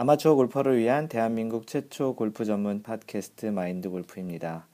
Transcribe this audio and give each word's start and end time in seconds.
아마추어 0.00 0.36
골퍼를 0.36 0.78
위한 0.78 1.08
대한민국 1.08 1.66
최초 1.66 2.14
골프 2.14 2.44
전문 2.44 2.84
팟캐스트 2.84 3.46
마인드 3.46 3.90
골프입니다. 3.90 4.68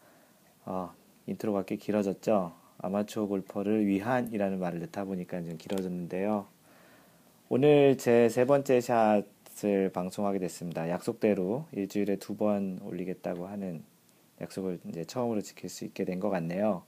어, 0.67 0.93
인트로가 1.27 1.63
꽤 1.63 1.77
길어졌죠? 1.77 2.53
아마추어 2.77 3.25
골퍼를 3.29 3.87
위한이라는 3.87 4.59
말을 4.59 4.81
넣다 4.81 5.05
보니까 5.07 5.43
좀 5.43 5.57
길어졌는데요. 5.57 6.47
오늘 7.49 7.97
제 7.97 8.29
세 8.29 8.45
번째 8.45 8.83
샷을 8.83 9.93
방송하게 9.95 10.41
됐습니다. 10.41 10.91
약속대로 10.91 11.65
일주일에 11.73 12.17
두 12.17 12.37
번 12.37 12.79
올리겠다고 12.83 13.47
하는 13.47 13.83
약속을 14.43 14.81
이제 14.91 15.07
처음으로 15.07 15.41
지킬 15.41 15.71
수 15.71 15.87
있게 15.87 16.05
된 16.05 16.21
것 16.21 16.29
같네요. 16.29 16.83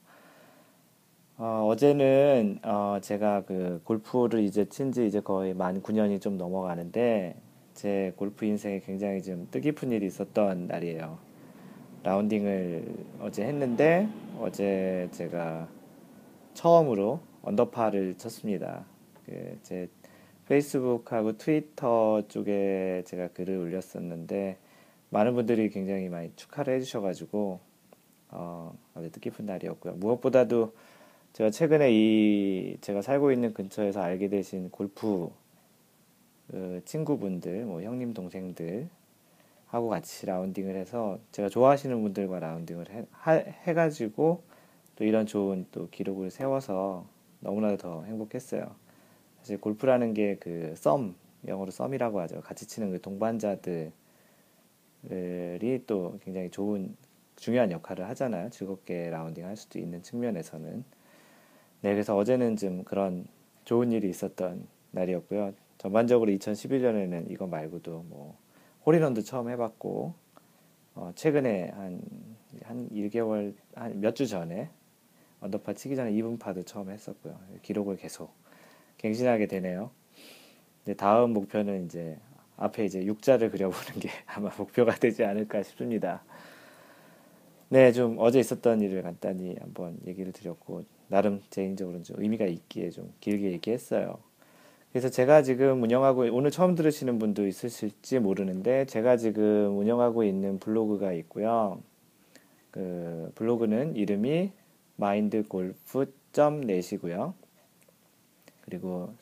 어, 1.38 1.66
어제는 1.70 2.58
어, 2.64 2.98
제가 3.00 3.44
그 3.46 3.80
골프를 3.84 4.40
이제 4.44 4.66
친 4.68 4.92
지 4.92 5.06
이제 5.06 5.20
거의 5.20 5.54
만 5.54 5.80
9년이 5.82 6.20
좀 6.20 6.36
넘어가는데 6.36 7.36
제 7.76 8.12
골프 8.16 8.44
인생에 8.44 8.80
굉장히 8.80 9.22
좀 9.22 9.46
뜻깊은 9.52 9.92
일이 9.92 10.06
있었던 10.06 10.66
날이에요. 10.66 11.18
라운딩을 12.02 12.84
어제 13.20 13.44
했는데 13.44 14.08
어제 14.40 15.08
제가 15.12 15.68
처음으로 16.54 17.20
언더파를 17.42 18.18
쳤습니다. 18.18 18.84
그 19.24 19.56
제 19.62 19.88
페이스북하고 20.46 21.36
트위터 21.36 22.22
쪽에 22.28 23.02
제가 23.04 23.28
글을 23.28 23.56
올렸었는데 23.58 24.56
많은 25.10 25.34
분들이 25.34 25.70
굉장히 25.70 26.08
많이 26.08 26.32
축하를 26.36 26.74
해주셔가지고 26.74 27.60
어, 28.30 28.78
아주 28.94 29.10
뜻깊은 29.10 29.46
날이었고요. 29.46 29.94
무엇보다도 29.94 30.72
제가 31.32 31.50
최근에 31.50 31.90
이 31.92 32.76
제가 32.80 33.02
살고 33.02 33.32
있는 33.32 33.52
근처에서 33.54 34.00
알게 34.00 34.28
되신 34.28 34.70
골프 34.70 35.30
그 36.50 36.80
친구분들, 36.84 37.64
뭐 37.64 37.82
형님 37.82 38.14
동생들 38.14 38.88
하고 39.66 39.88
같이 39.88 40.26
라운딩을 40.26 40.76
해서 40.76 41.18
제가 41.32 41.48
좋아하시는 41.48 42.00
분들과 42.02 42.40
라운딩을 42.40 42.90
해, 42.90 43.06
하, 43.10 43.32
해가지고 43.32 44.42
또 44.96 45.04
이런 45.04 45.26
좋은 45.26 45.66
또 45.72 45.88
기록을 45.90 46.30
세워서 46.30 47.06
너무나도 47.40 47.76
더 47.78 48.04
행복했어요. 48.04 48.74
사실 49.40 49.60
골프라는 49.60 50.14
게 50.14 50.38
그 50.40 50.74
썸, 50.76 51.14
영어로 51.46 51.70
썸이라고 51.70 52.20
하죠. 52.20 52.40
같이 52.40 52.66
치는 52.66 52.90
그 52.92 53.00
동반자들이 53.00 53.92
또 55.86 56.18
굉장히 56.24 56.50
좋은 56.50 56.96
중요한 57.36 57.70
역할을 57.70 58.08
하잖아요. 58.10 58.50
즐겁게 58.50 59.10
라운딩 59.10 59.44
할 59.44 59.56
수도 59.56 59.78
있는 59.78 60.02
측면에서는. 60.02 60.84
네, 61.82 61.92
그래서 61.92 62.16
어제는 62.16 62.56
좀 62.56 62.84
그런 62.84 63.26
좋은 63.64 63.92
일이 63.92 64.08
있었던 64.08 64.66
날이었고요. 64.92 65.52
전반적으로 65.78 66.30
2011년에는 66.32 67.30
이거 67.30 67.46
말고도 67.46 68.04
뭐 68.08 68.38
홀인원도 68.86 69.22
처음 69.22 69.50
해봤고 69.50 70.14
어, 70.94 71.12
최근에 71.14 71.70
한 71.74 72.00
한 72.64 72.88
1개월 72.90 73.54
한 73.74 74.00
몇 74.00 74.14
주 74.14 74.26
전에 74.26 74.70
언더파 75.40 75.74
치기 75.74 75.96
전에 75.96 76.12
2분파도 76.12 76.64
처음 76.66 76.90
했었고요. 76.90 77.38
기록을 77.62 77.96
계속 77.96 78.32
갱신하게 78.98 79.46
되네요. 79.46 79.90
네, 80.86 80.94
다음 80.94 81.32
목표는 81.32 81.86
이제 81.86 82.18
앞에 82.56 82.84
이제 82.86 83.04
육자를 83.04 83.50
그려보는 83.50 84.00
게 84.00 84.08
아마 84.26 84.50
목표가 84.56 84.94
되지 84.94 85.24
않을까 85.24 85.62
싶습니다. 85.64 86.24
네, 87.68 87.92
좀 87.92 88.16
어제 88.18 88.38
있었던 88.40 88.80
일을 88.80 89.02
간단히 89.02 89.56
한번 89.60 89.98
얘기를 90.06 90.32
드렸고 90.32 90.84
나름 91.08 91.42
개인적으로는 91.50 92.04
좀 92.04 92.16
의미가 92.22 92.46
있기에 92.46 92.90
좀 92.90 93.12
길게 93.20 93.50
얘기했어요. 93.52 94.18
그래서 94.96 95.10
제가 95.10 95.42
지금 95.42 95.82
운영하고 95.82 96.22
오늘 96.34 96.50
처음 96.50 96.74
들으시는 96.74 97.18
분도 97.18 97.46
있으실지 97.46 98.18
모르는데 98.18 98.86
제가 98.86 99.18
지금 99.18 99.76
운영하고 99.76 100.24
있는 100.24 100.58
블로그가 100.58 101.12
있고요. 101.12 101.82
그 102.70 103.30
블로그는 103.34 103.94
이름이 103.94 104.52
mindgolf.net이고요. 104.98 107.34
그리고 108.62 109.12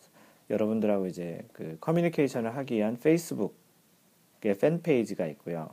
여러분들하고 0.48 1.08
이제 1.08 1.40
그 1.52 1.76
커뮤니케이션을 1.80 2.54
하기 2.54 2.76
위한 2.76 2.96
페이스북의 2.96 4.56
팬 4.60 4.80
페이지가 4.80 5.26
있고요. 5.26 5.70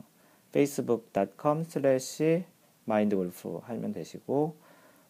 facebook.com/slash 0.50 2.42
mindgolf 2.88 3.60
하면 3.62 3.92
되시고 3.92 4.56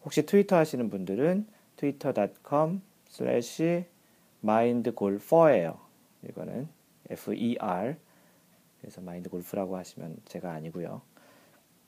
혹시 0.04 0.26
트위터 0.26 0.56
하시는 0.56 0.90
분들은 0.90 1.46
twitter.com/slash 1.76 3.91
마인드 4.42 4.92
골퍼예요. 4.92 5.78
이거는 6.28 6.68
F-E-R 7.10 7.96
그래서 8.80 9.00
마인드 9.00 9.30
골프라고 9.30 9.76
하시면 9.76 10.18
제가 10.24 10.52
아니고요. 10.52 11.00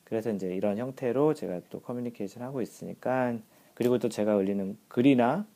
그래서 0.04 0.30
이제 0.30 0.54
이런 0.54 0.78
형태로 0.78 1.34
제가 1.34 1.60
또 1.68 1.80
커뮤니케이션 1.80 2.44
하고 2.44 2.62
있으니까 2.62 3.36
그리고 3.74 3.98
또 3.98 4.08
제가 4.08 4.36
올리는 4.36 4.78
글이나 4.86 5.46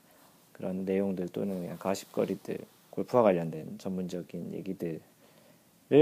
그런 0.53 0.85
내용들 0.85 1.29
또는 1.29 1.61
그냥 1.61 1.79
가십거리들 1.79 2.59
골프와 2.91 3.23
관련된 3.23 3.79
전문적인 3.79 4.55
얘기들을 4.55 5.01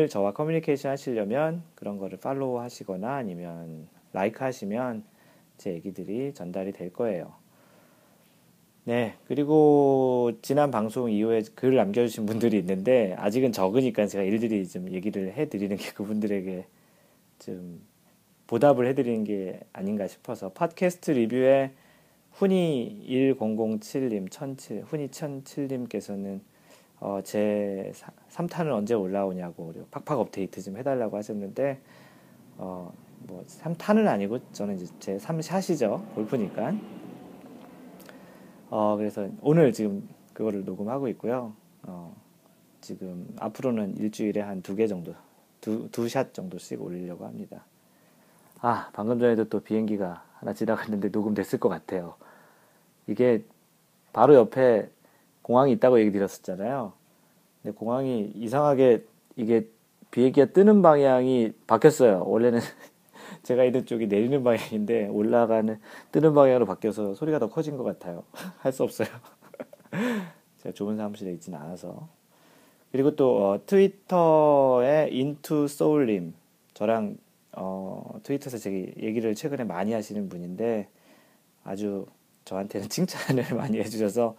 저와 0.09 0.33
커뮤니케이션 0.33 0.93
하시려면 0.93 1.63
그런 1.75 1.99
거를 1.99 2.19
팔로우 2.19 2.59
하시거나 2.61 3.17
아니면 3.17 3.87
라이크 4.15 4.43
하시면 4.43 5.05
제 5.59 5.75
얘기들이 5.75 6.33
전달이 6.33 6.73
될 6.73 6.91
거예요. 6.91 7.35
네, 8.89 9.17
그리고 9.27 10.31
지난 10.43 10.71
방송 10.71 11.11
이후에 11.11 11.43
글을 11.57 11.75
남겨주신 11.75 12.25
분들이 12.25 12.57
있는데 12.59 13.17
아직은 13.19 13.51
적으니까 13.51 14.07
제가 14.07 14.23
일일이 14.23 14.65
좀 14.69 14.93
얘기를 14.93 15.33
해드리는 15.33 15.77
게 15.77 15.91
그분들에게 15.91 16.65
좀 17.41 17.85
보답을 18.47 18.87
해드리는 18.87 19.25
게 19.25 19.59
아닌가 19.73 20.07
싶어서 20.07 20.51
팟캐스트 20.51 21.11
리뷰에 21.11 21.73
훈이 22.35 23.07
1007님, 23.09 24.31
1007, 24.31 24.83
훈이 24.83 25.09
1007님께서는 25.09 26.39
어, 27.01 27.19
제 27.25 27.91
3탄은 28.31 28.71
언제 28.71 28.95
올라오냐고 28.95 29.67
그리고 29.73 29.87
팍팍 29.91 30.17
업데이트 30.17 30.63
좀 30.63 30.77
해달라고 30.77 31.17
하셨는데 31.17 31.81
어, 32.59 32.93
뭐 33.27 33.43
3탄은 33.49 34.07
아니고 34.07 34.39
저는 34.53 34.77
이제 34.77 34.87
제 35.01 35.17
3샷이죠 35.17 36.15
골프니까 36.15 36.73
어, 38.71 38.97
그래서 38.97 39.29
오늘 39.43 39.73
지금 39.73 40.09
그거를 40.33 40.65
녹음하고 40.65 41.09
있고요. 41.09 41.55
어, 41.83 42.15
지금 42.81 43.27
앞으로는 43.39 43.97
일주일에 43.97 44.41
한 44.41 44.63
두 44.63 44.77
개 44.77 44.87
정도, 44.87 45.15
두, 45.61 45.89
두 45.91 46.09
샷 46.09 46.35
정도씩 46.35 46.83
올리려고 46.83 47.25
합니다. 47.27 47.65
아, 48.61 48.91
방금 48.93 49.19
전에도 49.19 49.45
또 49.49 49.61
비행기가 49.61 50.25
하나 50.35 50.53
지나갔는데 50.53 51.09
녹음됐을 51.11 51.59
것 51.61 51.69
같아요. 51.69 52.15
이게 53.07 53.45
바로 54.13 54.35
옆에 54.35 54.91
공항이 55.43 55.73
있다고 55.73 56.01
얘기 56.01 56.11
드렸었잖아요. 56.13 56.93
근데 57.63 57.77
공항이 57.77 58.33
이상하게 58.35 59.05
이게 59.37 59.69
비행기가 60.11 60.47
뜨는 60.53 60.83
방향이 60.83 61.53
바뀌었어요. 61.67 62.25
원래는 62.27 62.61
제가 63.47 63.63
있는 63.65 63.87
쪽이 63.87 64.09
내리는 64.09 64.43
방향인데 64.43 65.07
올라가는 65.07 65.79
뜨는 66.11 66.35
방향으로 66.35 66.67
바뀌어서 66.67 67.15
소리가 67.15 67.39
더 67.39 67.49
커진 67.49 67.77
것 67.77 67.85
같아요. 67.85 68.25
할 68.59 68.73
수 68.73 68.83
없어요. 68.83 69.07
제가 70.59 70.75
좁은 70.75 70.97
사무실에 70.97 71.31
있지는 71.33 71.57
않아서. 71.61 72.09
그리고 72.91 73.15
또 73.15 73.53
어, 73.53 73.61
트위터에 73.65 75.11
인투 75.13 75.69
소울님 75.69 76.35
저랑 76.75 77.19
어, 77.53 78.19
트위터에서 78.25 78.59
제 78.59 78.93
얘기를 79.01 79.33
최근에 79.37 79.63
많이 79.63 79.93
하시는 79.93 80.29
분인데 80.29 80.89
아주 81.63 82.07
저한테는 82.47 82.89
칭찬을 82.91 83.55
많이 83.55 83.79
해주셔서 83.79 84.35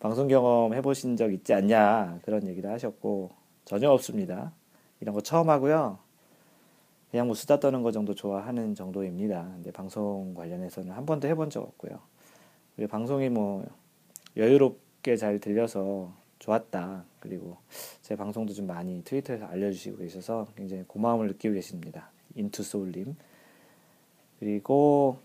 방송 0.00 0.26
경험 0.26 0.74
해보신 0.74 1.16
적 1.16 1.32
있지 1.32 1.54
않냐 1.54 2.18
그런 2.24 2.46
얘기를 2.48 2.70
하셨고 2.72 3.30
전혀 3.64 3.88
없습니다. 3.90 4.52
이런 5.00 5.14
거 5.14 5.20
처음 5.20 5.48
하고요. 5.48 5.98
그냥 7.10 7.26
뭐 7.26 7.34
수다 7.34 7.58
떠는 7.58 7.82
거 7.82 7.90
정도 7.90 8.14
좋아하는 8.14 8.74
정도입니다. 8.74 9.50
근데 9.54 9.70
방송 9.70 10.34
관련해서는 10.34 10.92
한 10.92 11.06
번도 11.06 11.26
해본 11.28 11.50
적 11.50 11.62
없고요. 11.62 11.98
그리고 12.76 12.90
방송이 12.90 13.28
뭐 13.28 13.64
여유롭게 14.36 15.16
잘 15.16 15.40
들려서 15.40 16.12
좋았다. 16.38 17.04
그리고 17.20 17.56
제 18.02 18.14
방송도 18.14 18.52
좀 18.52 18.66
많이 18.66 19.02
트위터에서 19.04 19.46
알려주시고 19.46 19.98
계셔서 19.98 20.46
굉장히 20.56 20.84
고마움을 20.86 21.28
느끼고 21.28 21.54
계십니다. 21.54 22.10
인투소울님. 22.36 23.16
그리고 24.38 25.18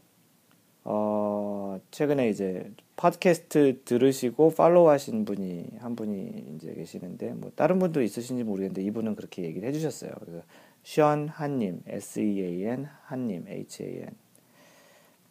어 0.85 1.79
최근에 1.91 2.29
이제 2.29 2.71
팟캐스트 2.97 3.83
들으시고 3.85 4.51
팔로우 4.55 4.89
하신 4.89 5.25
분이 5.25 5.77
한 5.79 5.95
분이 5.95 6.55
이제 6.55 6.73
계시는데 6.73 7.33
뭐 7.33 7.51
다른 7.55 7.79
분도 7.79 8.01
있으신지 8.01 8.43
모르겠는데 8.43 8.83
이분은 8.83 9.15
그렇게 9.15 9.43
얘기를 9.43 9.67
해주셨어요. 9.69 10.11
그래서 10.19 10.41
션 10.83 11.29
한님, 11.29 11.81
S-E-A-N, 11.87 12.87
한님, 13.05 13.45
H-A-N. 13.47 14.09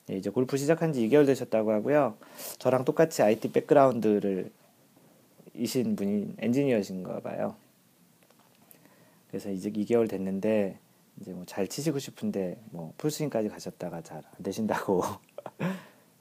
네, 0.07 0.17
이제 0.17 0.31
골프 0.31 0.57
시작한 0.57 0.93
지 0.93 1.07
2개월 1.09 1.27
되셨다고 1.27 1.71
하고요. 1.73 2.17
저랑 2.59 2.85
똑같이 2.85 3.23
IT 3.23 3.53
백그라운드를 3.53 4.51
이신 5.55 5.97
분이 5.97 6.35
엔지니어신가 6.39 7.21
봐요. 7.21 7.55
그래서 9.29 9.51
이제 9.51 9.71
2개월 9.71 10.09
됐는데 10.09 10.79
이제 11.21 11.33
뭐 11.33 11.45
잘 11.47 11.69
치시고 11.69 11.99
싶은데 11.99 12.59
뭐 12.71 12.93
풀스윙까지 12.99 13.49
가셨다가 13.49 14.03
잘 14.03 14.19
안 14.19 14.43
되신다고. 14.43 15.03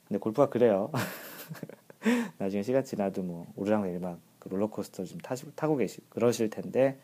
근데 0.08 0.20
골프가 0.20 0.50
그래요. 0.50 0.92
나중에 2.38 2.64
시간 2.64 2.84
지나도 2.84 3.24
뭐 3.24 3.48
오르락내리락 3.56 4.20
그 4.40 4.50
롤러코스터 4.50 5.06
좀 5.06 5.20
타시, 5.20 5.46
타고 5.56 5.78
계시 5.78 6.02
그러실 6.10 6.50
텐데 6.50 6.98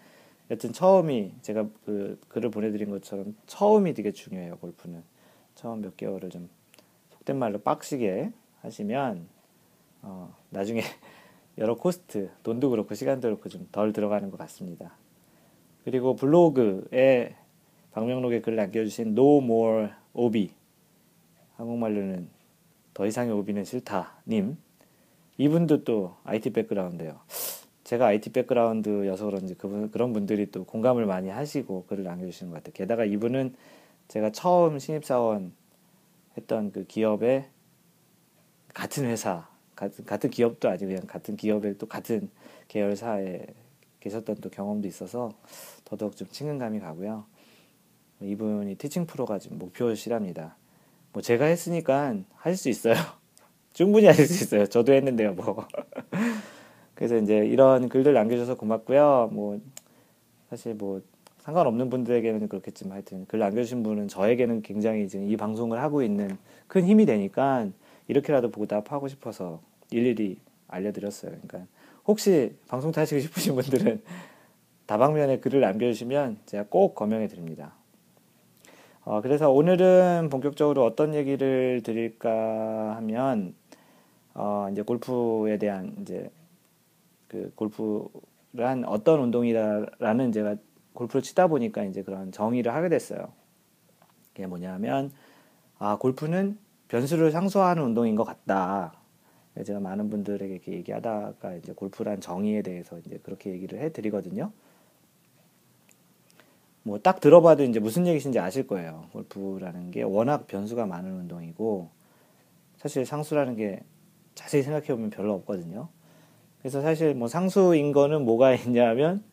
여튼 0.50 0.74
처음이 0.74 1.34
제가 1.42 1.68
그 1.86 2.20
글을 2.30 2.50
보내드린 2.52 2.90
것처럼 2.90 3.36
처음이 3.48 3.94
되게 3.94 4.12
중요해요 4.12 4.58
골프는 4.58 5.04
처음 5.56 5.82
몇 5.82 5.98
개월을 5.98 6.30
좀 6.30 6.50
속된 7.12 7.38
말로 7.38 7.60
빡시게 7.60 8.32
하시면 8.62 9.28
어, 10.02 10.36
나중에 10.50 10.82
여러 11.58 11.76
cost 11.76 12.30
돈도 12.44 12.70
그렇고 12.70 12.96
시간도 12.96 13.28
그렇고 13.28 13.50
좀 13.50 13.68
덜 13.72 13.94
들어가는 13.94 14.32
것 14.32 14.38
같습니다. 14.38 14.96
그리고 15.84 16.16
블로그에 16.16 17.36
방명록에 17.92 18.42
글을 18.42 18.58
남겨주신 18.58 19.10
No 19.10 19.38
More 19.40 19.90
OB 20.14 20.52
한국말로는 21.58 22.30
더 22.94 23.06
이상의 23.06 23.34
오비는 23.34 23.66
싫다님 23.66 24.58
이분도 25.38 25.84
또 25.84 26.16
IT 26.24 26.52
백그라운드예요. 26.52 27.20
제가 27.84 28.08
IT 28.08 28.32
백그라운드여서 28.32 29.26
그런지 29.26 29.56
그분 29.56 29.92
그런 29.92 30.14
분들이 30.14 30.50
또 30.52 30.66
공감을 30.66 31.06
많이 31.06 31.30
하시고 31.30 31.86
글을 31.86 32.04
남겨주시는 32.04 32.52
것 32.52 32.58
같아요. 32.58 32.74
게다가 32.74 33.06
이분은 33.06 33.56
제가 34.08 34.32
처음 34.32 34.80
신입사원 34.80 35.54
했던 36.38 36.72
그 36.72 36.86
기업의 36.86 37.50
같은 38.74 39.06
회사 39.06 39.48
같은, 39.76 40.06
같은 40.06 40.30
기업도 40.30 40.70
아니고 40.70 40.88
그냥 40.88 41.02
같은 41.08 41.36
기업에 41.38 41.78
또 41.78 41.88
같은 41.88 42.30
계열사에 42.68 43.46
계셨던 44.00 44.38
또 44.38 44.50
경험도 44.50 44.88
있어서 44.88 45.32
더더욱 45.86 46.16
좀 46.16 46.28
친근감이 46.28 46.80
가고요. 46.80 47.26
이분이 48.22 48.76
티칭 48.76 49.06
프로가 49.06 49.40
지금 49.40 49.60
목표시랍니다. 49.60 50.56
뭐 51.18 51.22
제가 51.24 51.46
했으니까 51.46 52.16
하실 52.36 52.58
수 52.58 52.70
있어요. 52.70 52.94
충분히 53.74 54.06
하실 54.06 54.28
수 54.28 54.44
있어요. 54.44 54.68
저도 54.68 54.94
했는데요, 54.94 55.34
뭐. 55.34 55.66
그래서 56.94 57.18
이제 57.18 57.38
이런 57.38 57.90
글들 57.90 58.14
남겨주셔서 58.14 58.56
고맙고요. 58.56 59.32
뭐 59.32 59.60
사실 60.52 60.76
뭐 60.76 61.02
상관없는 61.40 61.90
분들에게는 61.90 62.48
그렇겠지만 62.48 62.94
하여튼 62.94 63.26
글 63.26 63.40
남겨주신 63.40 63.82
분은 63.82 64.10
저에게는 64.10 64.62
굉장히 64.62 65.08
지금 65.08 65.28
이 65.28 65.36
방송을 65.36 65.82
하고 65.82 66.04
있는 66.04 66.38
큰 66.68 66.86
힘이 66.86 67.08
되니까 67.08 67.68
이렇게라도 68.08 68.52
보답하고 68.52 69.08
싶어서 69.08 69.60
일일이 69.90 70.38
알려드렸어요. 70.68 71.32
그러니까 71.32 71.66
혹시 72.06 72.54
방송 72.68 72.92
타시고 72.92 73.22
싶으신 73.22 73.56
분들은 73.56 74.04
다방면에 74.86 75.40
글을 75.40 75.62
남겨주시면 75.62 76.42
제가 76.46 76.66
꼭 76.70 76.94
거명해 76.94 77.28
드립니다. 77.28 77.74
어, 79.10 79.22
그래서 79.22 79.50
오늘은 79.50 80.28
본격적으로 80.30 80.84
어떤 80.84 81.16
얘기를 81.16 81.82
드릴까 81.82 82.98
하면 82.98 83.56
어, 84.34 84.68
이제 84.70 84.82
골프에 84.82 85.58
대한 85.58 85.96
이제 86.02 86.30
그 87.30 87.50
골프란 87.56 88.84
어떤 88.86 89.22
운동이라는 89.22 90.34
제가 90.34 90.58
골프를 90.92 91.22
치다 91.22 91.48
보니까 91.48 91.86
이제 91.86 92.04
그런 92.04 92.34
정의를 92.34 92.76
하게 92.76 92.90
됐어요. 92.90 93.32
그게 94.34 94.46
뭐냐면 94.46 95.14
아 95.80 95.98
골프는 95.98 96.58
변수를 96.90 97.32
상쇄하는 97.32 97.82
운동인 97.82 98.18
것 98.18 98.26
같다. 98.26 98.92
제가 99.66 99.80
많은 99.80 100.10
분들에게 100.10 100.54
이렇게 100.54 100.74
얘기하다가 100.74 101.56
이제 101.56 101.72
골프란 101.72 102.20
정의에 102.20 102.62
대해서 102.62 103.00
이제 103.00 103.22
그렇게 103.24 103.52
얘기를 103.52 103.80
해드리거든요. 103.80 104.52
뭐 106.88 107.00
딱 107.00 107.20
들어봐도 107.20 107.64
이제 107.64 107.80
무슨 107.80 108.08
얘기신지 108.08 108.40
아실 108.40 108.66
거예요. 108.66 109.10
골프라는 109.12 109.92
게 109.92 110.04
워낙 110.04 110.48
변수가 110.48 110.86
많은 110.86 111.12
운동이고 111.12 111.90
사실 112.78 113.06
상수라는 113.06 113.56
게 113.58 113.82
자세히 114.36 114.64
생각해 114.64 114.88
보면 114.88 115.10
별로 115.10 115.34
없거든요. 115.34 115.90
그래서 116.60 116.82
사실 116.82 117.14
뭐 117.14 117.28
상수인 117.28 117.92
거는 117.92 118.24
뭐가 118.24 118.54
있냐면 118.56 119.24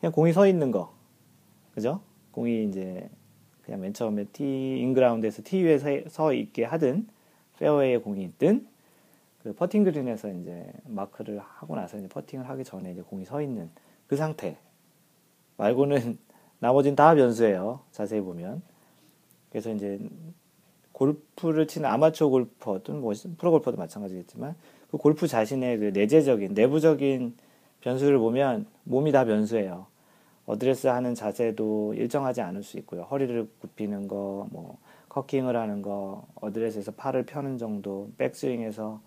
그냥 0.00 0.12
공이 0.12 0.32
서 0.32 0.48
있는 0.48 0.72
거. 0.72 0.92
그죠? 1.72 2.00
공이 2.32 2.64
이제 2.64 3.08
그냥 3.62 3.80
맨 3.80 3.94
처음에 3.94 4.24
티잉 4.32 4.78
그라운드에서 4.80 5.42
티 5.44 5.62
위에 5.62 5.78
서, 5.78 5.88
서 6.08 6.32
있게 6.32 6.64
하든 6.64 7.06
페어웨이에 7.58 7.98
공이 7.98 8.24
있든 8.24 8.66
그 9.42 9.52
퍼팅 9.54 9.84
그린에서 9.84 10.30
이제 10.32 10.66
마크를 10.84 11.38
하고 11.38 11.76
나서 11.76 11.96
이제 11.96 12.08
퍼팅을 12.08 12.48
하기 12.48 12.64
전에 12.64 12.92
이제 12.92 13.02
공이 13.02 13.24
서 13.24 13.40
있는 13.40 13.70
그 14.08 14.16
상태 14.16 14.56
말고는 15.56 16.18
나머지는 16.64 16.96
다 16.96 17.14
변수예요. 17.14 17.80
자세히 17.92 18.22
보면. 18.22 18.62
그래서 19.50 19.70
이제 19.70 20.00
골프를 20.92 21.66
치는 21.66 21.86
아마추어 21.86 22.30
골퍼 22.30 22.80
또는 22.84 23.02
뭐 23.02 23.12
프로 23.36 23.50
골퍼도 23.50 23.76
마찬가지겠지만 23.76 24.54
그 24.90 24.96
골프 24.96 25.26
자신의 25.26 25.78
그 25.78 25.84
내재적인 25.92 26.54
내부적인 26.54 27.36
변수를 27.82 28.18
보면 28.18 28.64
몸이 28.84 29.12
다 29.12 29.26
변수예요. 29.26 29.88
어드레스 30.46 30.86
하는 30.86 31.14
자세도 31.14 31.94
일정하지 31.98 32.40
않을 32.40 32.62
수 32.62 32.78
있고요. 32.78 33.02
허리를 33.02 33.46
굽히는 33.60 34.08
거, 34.08 34.46
뭐 34.50 34.78
코킹을 35.10 35.56
하는 35.56 35.82
거, 35.82 36.24
어드레스에서 36.36 36.92
팔을 36.92 37.26
펴는 37.26 37.58
정도, 37.58 38.10
백스윙에서 38.16 39.02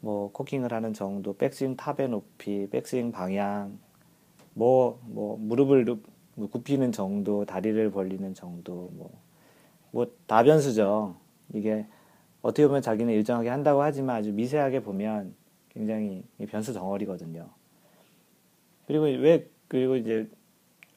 뭐 0.00 0.32
코킹을 0.32 0.72
하는 0.72 0.94
정도, 0.94 1.32
백스윙 1.36 1.76
탑의 1.76 2.08
높이, 2.08 2.66
백스윙 2.70 3.12
방향, 3.12 3.78
뭐뭐 4.54 5.38
무릎을 5.38 5.84
굽히는 6.36 6.92
정도, 6.92 7.44
다리를 7.44 7.90
벌리는 7.90 8.34
정도, 8.34 8.90
뭐 8.94 9.32
뭐 9.92 10.06
다 10.26 10.39
변수죠. 10.39 11.14
이게 11.54 11.86
어떻게 12.40 12.66
보면 12.66 12.82
자기는 12.82 13.12
일정하게 13.12 13.50
한다고 13.50 13.82
하지만 13.82 14.16
아주 14.16 14.32
미세하게 14.32 14.82
보면 14.82 15.34
굉장히 15.68 16.24
변수 16.48 16.72
덩어리거든요. 16.72 17.48
그리고 18.86 19.04
왜 19.04 19.48
그리고 19.68 19.96
이제 19.96 20.28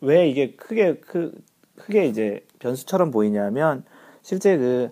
왜 0.01 0.27
이게 0.27 0.55
크게 0.55 0.99
크, 0.99 1.39
크게 1.75 2.07
이제 2.07 2.45
변수처럼 2.59 3.11
보이냐면 3.11 3.83
실제 4.21 4.57
그 4.57 4.91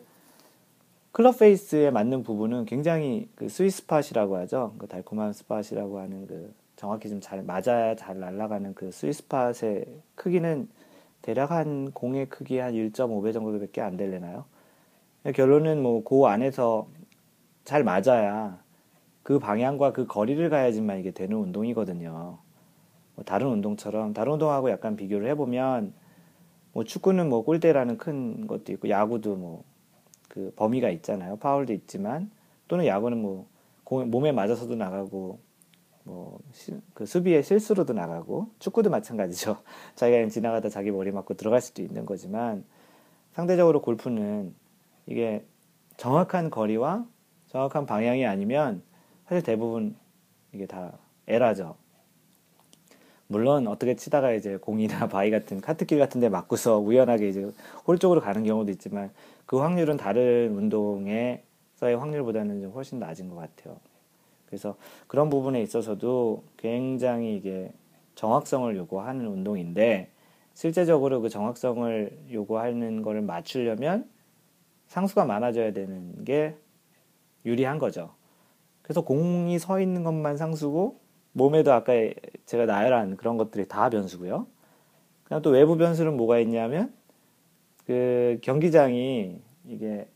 클럽 1.11 1.39
페이스에 1.39 1.91
맞는 1.91 2.23
부분은 2.23 2.65
굉장히 2.65 3.29
그 3.35 3.47
스위 3.49 3.69
spot이라고 3.69 4.37
하죠. 4.37 4.75
그 4.77 4.87
달콤한 4.87 5.33
스팟이라고 5.33 5.99
하는 5.99 6.27
그 6.27 6.53
정확히 6.83 7.07
좀 7.07 7.21
잘 7.21 7.41
맞아야 7.43 7.95
잘 7.95 8.19
날아가는 8.19 8.73
그 8.75 8.91
스위 8.91 9.13
스팟의 9.13 9.85
크기는 10.15 10.67
대략 11.21 11.51
한 11.51 11.91
공의 11.91 12.27
크기 12.27 12.57
한 12.57 12.73
1.5배 12.73 13.31
정도밖에 13.33 13.79
안 13.79 13.95
될래나요? 13.95 14.43
결론은 15.33 15.81
뭐 15.81 16.03
그 16.03 16.25
안에서 16.25 16.87
잘 17.63 17.85
맞아야 17.85 18.61
그 19.23 19.39
방향과 19.39 19.93
그 19.93 20.05
거리를 20.07 20.49
가야지만 20.49 20.99
이게 20.99 21.11
되는 21.11 21.37
운동이거든요. 21.37 22.37
뭐 23.15 23.25
다른 23.25 23.47
운동처럼 23.47 24.13
다른 24.13 24.33
운동하고 24.33 24.69
약간 24.69 24.97
비교를 24.97 25.29
해보면 25.29 25.93
뭐 26.73 26.83
축구는 26.83 27.29
뭐 27.29 27.45
골대라는 27.45 27.97
큰 27.97 28.45
것도 28.47 28.73
있고 28.73 28.89
야구도 28.89 29.35
뭐 29.37 29.63
그 30.27 30.51
범위가 30.55 30.89
있잖아요. 30.89 31.37
파울도 31.37 31.73
있지만 31.73 32.31
또는 32.67 32.87
야구는 32.87 33.21
뭐 33.21 33.47
몸에 33.85 34.31
맞아서도 34.31 34.75
나가고 34.75 35.39
뭐 36.03 36.39
그 36.93 37.05
수비의 37.05 37.43
실수로도 37.43 37.93
나가고 37.93 38.49
축구도 38.59 38.89
마찬가지죠. 38.89 39.57
자기가 39.95 40.27
지나가다 40.29 40.69
자기 40.69 40.91
머리 40.91 41.11
맞고 41.11 41.35
들어갈 41.35 41.61
수도 41.61 41.81
있는 41.81 42.05
거지만 42.05 42.63
상대적으로 43.33 43.81
골프는 43.81 44.53
이게 45.05 45.45
정확한 45.97 46.49
거리와 46.49 47.05
정확한 47.47 47.85
방향이 47.85 48.25
아니면 48.25 48.83
사실 49.27 49.43
대부분 49.43 49.95
이게 50.53 50.65
다 50.65 50.97
에라죠. 51.27 51.75
물론 53.27 53.67
어떻게 53.67 53.95
치다가 53.95 54.31
이제 54.33 54.57
공이나 54.57 55.07
바위 55.09 55.31
같은 55.31 55.61
카트길 55.61 55.97
같은 55.97 56.21
데 56.21 56.29
맞고서 56.29 56.79
우연하게 56.79 57.29
이제 57.29 57.51
홀 57.87 57.97
쪽으로 57.97 58.21
가는 58.21 58.43
경우도 58.43 58.71
있지만 58.71 59.11
그 59.45 59.57
확률은 59.57 59.97
다른 59.97 60.55
운동에서의 60.55 61.97
확률보다는 61.97 62.61
좀 62.61 62.71
훨씬 62.71 62.99
낮은 62.99 63.29
것 63.29 63.35
같아요. 63.35 63.79
그래서 64.53 64.75
그런 65.07 65.31
부분에 65.31 65.63
있어서도 65.63 66.43
굉장히 66.57 67.35
이게 67.35 67.71
정확성을 68.13 68.77
요구하는 68.77 69.25
운동인데 69.25 70.11
실제적으로 70.53 71.21
그 71.21 71.29
정확성을 71.29 72.25
요구하는 72.31 73.01
것을 73.01 73.23
맞추려면 73.23 74.07
상수가 74.85 75.25
많아져야 75.25 75.73
되는 75.73 76.23
게 76.23 76.55
유리한 77.45 77.79
거죠. 77.79 78.11
그래서 78.83 79.01
공이 79.01 79.57
서 79.57 79.81
있는 79.81 80.03
것만 80.03 80.37
상수고 80.37 80.99
몸에도 81.31 81.73
아까 81.73 81.93
제가 82.45 82.67
나열한 82.67 83.17
그런 83.17 83.37
것들이 83.37 83.67
다 83.67 83.89
변수고요. 83.89 84.45
그냥 85.23 85.41
또 85.41 85.49
외부 85.49 85.77
변수는 85.77 86.15
뭐가 86.15 86.37
있냐면 86.37 86.93
그 87.87 88.37
경기장이 88.43 89.41
이게 89.65 90.07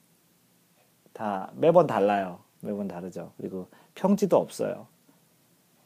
다 1.11 1.51
매번 1.55 1.87
달라요. 1.87 2.45
매번 2.61 2.87
다르죠. 2.87 3.31
그리고 3.37 3.67
평지도 3.97 4.37
없어요. 4.37 4.87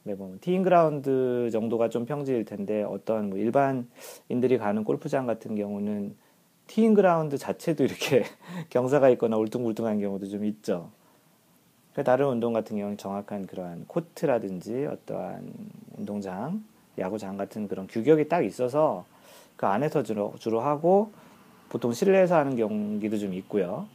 매번 0.03 0.39
티잉 0.39 0.63
그라운드 0.63 1.49
정도가 1.51 1.89
좀 1.89 2.05
평지일 2.05 2.45
텐데 2.45 2.83
어떤 2.83 3.29
뭐 3.29 3.39
일반인들이 3.39 4.57
가는 4.57 4.83
골프장 4.83 5.25
같은 5.25 5.55
경우는 5.55 6.15
티잉 6.67 6.93
그라운드 6.93 7.37
자체도 7.37 7.83
이렇게 7.83 8.23
경사가 8.69 9.09
있거나 9.11 9.37
울퉁불퉁한 9.37 9.99
경우도 9.99 10.27
좀 10.27 10.45
있죠. 10.45 10.89
그 11.93 12.03
다른 12.03 12.27
운동 12.27 12.53
같은 12.53 12.77
경우는 12.77 12.97
정확한 12.97 13.47
그러한 13.47 13.85
코트라든지 13.87 14.85
어떠한 14.85 15.53
운동장, 15.97 16.63
야구장 16.97 17.37
같은 17.37 17.67
그런 17.67 17.87
규격이 17.87 18.27
딱 18.27 18.43
있어서 18.43 19.05
그 19.55 19.67
안에서 19.67 20.03
주로, 20.03 20.33
주로 20.39 20.61
하고 20.61 21.11
보통 21.69 21.93
실내에서 21.93 22.35
하는 22.35 22.55
경기도 22.55 23.17
좀 23.17 23.33
있고요. 23.35 23.87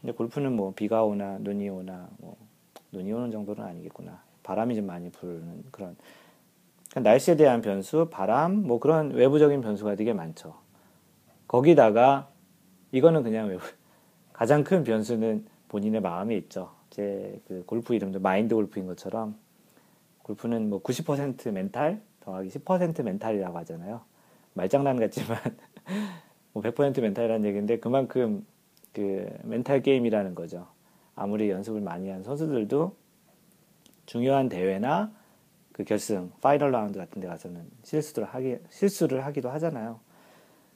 근데 0.00 0.12
골프는 0.12 0.54
뭐 0.54 0.72
비가 0.74 1.04
오나 1.04 1.38
눈이 1.38 1.68
오나 1.68 2.08
뭐 2.18 2.36
눈이 2.92 3.12
오는 3.12 3.30
정도는 3.30 3.64
아니겠구나. 3.64 4.22
바람이 4.42 4.74
좀 4.74 4.86
많이 4.86 5.10
부는 5.10 5.64
그런 5.70 5.96
그러니까 6.90 7.10
날씨에 7.10 7.36
대한 7.36 7.60
변수, 7.60 8.08
바람, 8.10 8.66
뭐 8.66 8.78
그런 8.80 9.10
외부적인 9.12 9.60
변수가 9.60 9.94
되게 9.96 10.12
많죠. 10.12 10.54
거기다가 11.46 12.30
이거는 12.92 13.22
그냥 13.22 13.48
외부 13.48 13.62
가장 14.32 14.64
큰 14.64 14.84
변수는 14.84 15.46
본인의 15.68 16.00
마음에 16.00 16.36
있죠. 16.36 16.70
제 16.90 17.40
그 17.48 17.64
골프 17.66 17.94
이름도 17.94 18.20
마인드 18.20 18.54
골프인 18.54 18.86
것처럼 18.86 19.36
골프는 20.22 20.68
뭐 20.70 20.82
90% 20.82 21.50
멘탈 21.52 22.00
더하기 22.20 22.48
10% 22.48 23.02
멘탈이라고 23.02 23.56
하잖아요. 23.58 24.02
말장난 24.54 24.98
같지만 24.98 25.38
뭐 26.52 26.62
100% 26.62 27.00
멘탈이라는 27.00 27.46
얘기인데 27.46 27.78
그만큼 27.78 28.46
그 28.92 29.28
멘탈 29.44 29.82
게임이라는 29.82 30.34
거죠. 30.34 30.66
아무리 31.18 31.50
연습을 31.50 31.80
많이 31.80 32.08
한 32.08 32.22
선수들도 32.22 32.94
중요한 34.06 34.48
대회나 34.48 35.12
그 35.72 35.84
결승, 35.84 36.30
final 36.40 36.70
round 36.72 36.98
같은 36.98 37.20
데 37.20 37.28
가서는 37.28 37.68
실수를 37.82 38.28
하기, 38.28 38.58
실수를 38.70 39.26
하기도 39.26 39.50
하잖아요. 39.50 40.00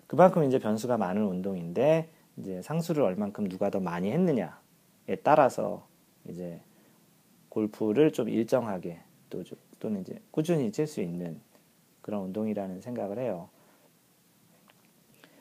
그만큼 0.07 0.45
이제 0.45 0.59
변수가 0.59 0.97
많은 0.97 1.25
운동인데, 1.25 2.11
이제 2.37 2.63
상수를 2.63 3.03
얼만큼 3.03 3.49
누가 3.49 3.71
더 3.71 3.81
많이 3.81 4.11
했느냐에 4.11 5.17
따라서 5.23 5.87
이제 6.29 6.61
골프를 7.49 8.13
좀 8.13 8.29
일정하게 8.29 9.01
또, 9.31 9.43
또는 9.79 10.03
이제 10.03 10.21
꾸준히 10.31 10.71
칠 10.73 10.87
수 10.87 11.01
있는 11.01 11.41
그런 12.01 12.23
운동이라는 12.23 12.81
생각을 12.81 13.19
해요. 13.19 13.49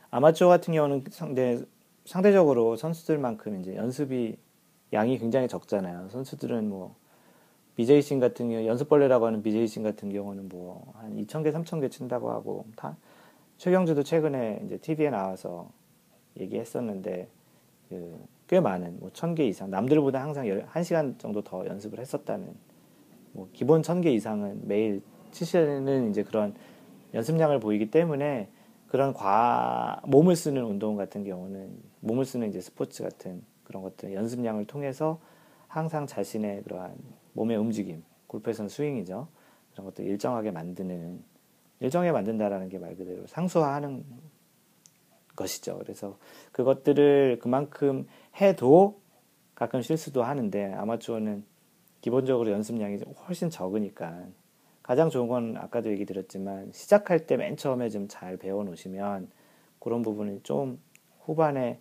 아마추어 0.09 0.47
같은 0.47 0.73
경우는 0.73 1.05
상대, 1.09 1.63
상대적으로 2.05 2.75
선수들만큼 2.75 3.61
이제 3.61 3.75
연습이 3.75 4.37
양이 4.93 5.17
굉장히 5.17 5.47
적잖아요. 5.47 6.09
선수들은 6.09 6.69
뭐 6.69 6.95
BJ신 7.75 8.19
같은 8.19 8.49
경우 8.49 8.65
연습벌레라고 8.65 9.25
하는 9.25 9.41
BJ신 9.41 9.83
같은 9.83 10.11
경우는 10.11 10.49
뭐 10.49 10.93
한 10.95 11.15
2,000개, 11.17 11.51
3,000개 11.51 11.89
친다고 11.89 12.31
하고 12.31 12.65
다 12.75 12.97
최경주도 13.57 14.03
최근에 14.03 14.61
이제 14.65 14.77
TV에 14.77 15.09
나와서 15.09 15.71
얘기했었는데 16.37 17.27
그 17.89 18.41
꽤 18.51 18.59
많은 18.59 18.99
뭐 18.99 19.09
1,000개 19.11 19.39
이상 19.47 19.69
남들보다 19.69 20.21
항상 20.21 20.45
1시간 20.45 21.17
정도 21.17 21.41
더 21.41 21.65
연습을 21.65 21.99
했었다는 21.99 22.53
뭐 23.31 23.47
기본 23.53 23.81
1,000개 23.81 24.07
이상은 24.07 24.67
매일 24.67 25.01
치시는 25.31 26.09
이제 26.09 26.21
그런 26.21 26.53
연습량을 27.13 27.61
보이기 27.61 27.89
때문에 27.91 28.49
그런 28.89 29.13
과 29.13 30.01
몸을 30.05 30.35
쓰는 30.35 30.65
운동 30.65 30.97
같은 30.97 31.23
경우는 31.23 31.71
몸을 32.01 32.25
쓰는 32.25 32.49
이제 32.49 32.59
스포츠 32.59 33.03
같은 33.03 33.41
그런 33.71 33.83
것들 33.83 34.13
연습량을 34.13 34.65
통해서 34.65 35.19
항상 35.69 36.05
자신의 36.05 36.63
그러한 36.63 36.93
몸의 37.33 37.55
움직임, 37.55 38.03
골프에서는 38.27 38.67
스윙이죠. 38.67 39.29
그런 39.71 39.85
것들 39.85 40.05
일정하게 40.05 40.51
만드는, 40.51 41.23
일정하게 41.79 42.11
만든다라는 42.11 42.67
게 42.67 42.77
말 42.77 42.97
그대로 42.97 43.25
상수화하는 43.27 44.03
것이죠. 45.37 45.77
그래서 45.79 46.17
그것들을 46.51 47.39
그만큼 47.41 48.05
해도 48.41 48.99
가끔 49.55 49.81
실수도 49.81 50.23
하는데 50.23 50.73
아마추어는 50.73 51.45
기본적으로 52.01 52.51
연습량이 52.51 52.97
훨씬 53.27 53.49
적으니까 53.49 54.25
가장 54.83 55.09
좋은 55.09 55.29
건 55.29 55.55
아까도 55.57 55.89
얘기 55.89 56.05
드렸지만 56.05 56.71
시작할 56.73 57.25
때 57.25 57.37
맨 57.37 57.55
처음에 57.55 57.87
좀 57.89 58.07
잘 58.09 58.35
배워 58.35 58.63
놓으시면 58.65 59.29
그런 59.79 60.01
부분이 60.01 60.41
좀 60.43 60.81
후반에 61.21 61.79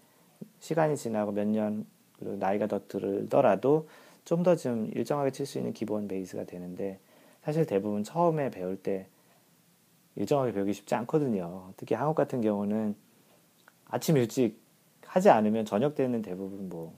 시간이 0.60 0.96
지나고 0.96 1.32
몇 1.32 1.46
년 1.48 1.86
그리고 2.18 2.36
나이가 2.36 2.66
더 2.66 2.80
들더라도 2.88 3.88
좀 4.24 4.42
더 4.42 4.56
좀 4.56 4.90
일정하게 4.94 5.30
칠 5.32 5.46
수 5.46 5.58
있는 5.58 5.72
기본 5.72 6.06
베이스가 6.08 6.44
되는데 6.44 6.98
사실 7.42 7.66
대부분 7.66 8.04
처음에 8.04 8.50
배울 8.50 8.76
때 8.76 9.06
일정하게 10.16 10.52
배우기 10.52 10.72
쉽지 10.74 10.94
않거든요. 10.96 11.72
특히 11.76 11.94
한국 11.94 12.14
같은 12.14 12.40
경우는 12.40 12.94
아침 13.86 14.16
일찍 14.16 14.60
하지 15.06 15.30
않으면 15.30 15.64
저녁 15.64 15.94
때는 15.94 16.22
대부분 16.22 16.68
뭐 16.68 16.94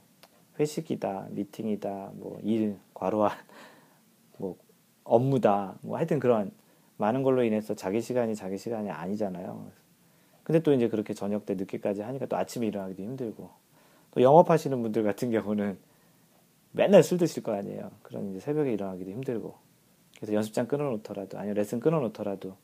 회식이다, 0.59 1.27
미팅이다, 1.31 2.11
뭐 2.15 2.39
일, 2.43 2.77
과로한 2.93 3.31
뭐 4.37 4.57
업무다, 5.03 5.77
뭐 5.81 5.97
하여튼 5.97 6.19
그런 6.19 6.51
많은 6.97 7.23
걸로 7.23 7.43
인해서 7.43 7.73
자기 7.75 8.01
시간이 8.01 8.35
자기 8.35 8.57
시간이 8.57 8.89
아니잖아요. 8.91 9.71
근데 10.43 10.59
또 10.59 10.73
이제 10.73 10.89
그렇게 10.89 11.13
저녁 11.13 11.45
때 11.45 11.55
늦게까지 11.55 12.01
하니까 12.01 12.25
또 12.25 12.35
아침에 12.37 12.67
일어나기도 12.67 13.03
힘들고 13.03 13.49
또 14.11 14.21
영업하시는 14.21 14.81
분들 14.81 15.03
같은 15.03 15.31
경우는 15.31 15.77
맨날 16.71 17.03
술 17.03 17.17
드실 17.17 17.43
거 17.43 17.53
아니에요. 17.53 17.91
그런 18.01 18.31
이제 18.31 18.39
새벽에 18.39 18.73
일어나기도 18.73 19.11
힘들고. 19.11 19.55
그래서 20.17 20.33
연습장 20.33 20.67
끊어놓더라도, 20.67 21.37
아니면 21.37 21.55
레슨 21.55 21.79
끊어놓더라도, 21.79 22.55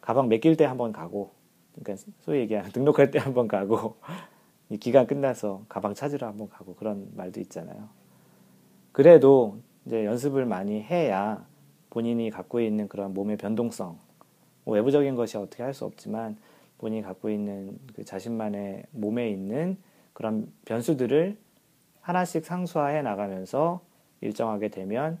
가방 0.00 0.28
맡길 0.28 0.56
때 0.56 0.64
한번 0.64 0.92
가고, 0.92 1.32
그러니까 1.74 2.02
소위 2.20 2.40
얘기하는 2.40 2.70
등록할 2.70 3.10
때 3.10 3.18
한번 3.18 3.46
가고, 3.46 3.96
이 4.70 4.78
기간 4.78 5.06
끝나서 5.06 5.64
가방 5.68 5.94
찾으러 5.94 6.26
한번 6.26 6.48
가고, 6.48 6.74
그런 6.76 7.10
말도 7.14 7.40
있잖아요. 7.40 7.88
그래도 8.92 9.58
이제 9.84 10.04
연습을 10.04 10.46
많이 10.46 10.82
해야 10.82 11.46
본인이 11.90 12.30
갖고 12.30 12.60
있는 12.60 12.88
그런 12.88 13.12
몸의 13.12 13.36
변동성, 13.36 13.98
뭐 14.64 14.74
외부적인 14.74 15.14
것이 15.14 15.36
어떻게 15.36 15.62
할 15.62 15.74
수 15.74 15.84
없지만, 15.84 16.36
본인이 16.78 17.02
갖고 17.02 17.30
있는 17.30 17.78
그 17.94 18.04
자신만의 18.04 18.84
몸에 18.90 19.30
있는 19.30 19.76
그런 20.12 20.52
변수들을 20.64 21.36
하나씩 22.00 22.44
상수화해 22.44 23.02
나가면서 23.02 23.80
일정하게 24.20 24.68
되면 24.68 25.18